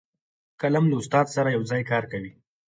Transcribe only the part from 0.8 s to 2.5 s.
له استاد سره یو ځای کار کوي